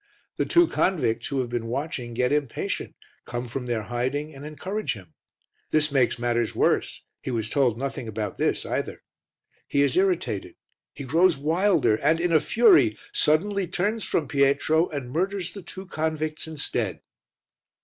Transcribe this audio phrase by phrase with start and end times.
[0.37, 2.95] The two convicts, who have been watching, get impatient,
[3.27, 5.13] come from their hiding and encourage him.
[5.69, 9.03] This makes matters worse, he was told nothing about this either.
[9.67, 10.55] He is irritated,
[10.91, 15.85] he grows wilder and, in a fury, suddenly turns from Pietro and murders the two
[15.85, 17.01] convicts instead.